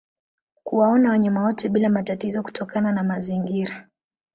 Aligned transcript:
Kuwaona 0.63 1.09
wanyama 1.09 1.43
wote 1.43 1.69
bila 1.69 1.89
matatizo 1.89 2.43
kutokana 2.43 2.91
na 2.91 3.03
mazingira 3.03 3.89